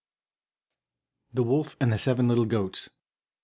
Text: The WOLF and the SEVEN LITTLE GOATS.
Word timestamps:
The 1.31 1.43
WOLF 1.43 1.77
and 1.79 1.93
the 1.93 1.99
SEVEN 1.99 2.27
LITTLE 2.27 2.45
GOATS. 2.45 2.89